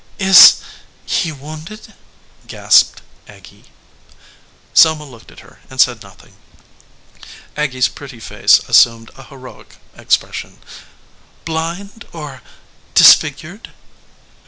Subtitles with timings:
[0.17, 0.61] "Is
[1.05, 1.93] he wounded?"
[2.47, 3.65] gasped Aggy.
[4.73, 6.33] Selma looked at her and said nothing.
[7.55, 10.57] Aggy s pretty face assumed a heroic expression.
[11.45, 12.41] "Blind, or
[12.95, 13.73] disfigured?"